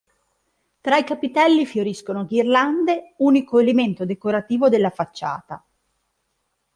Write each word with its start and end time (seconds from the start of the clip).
Tra 0.81 0.97
i 0.97 1.03
capitelli 1.03 1.63
fioriscono 1.63 2.25
ghirlande, 2.25 3.13
unico 3.17 3.59
elemento 3.59 4.03
decorativo 4.03 4.67
della 4.67 4.89
facciata. 4.89 5.63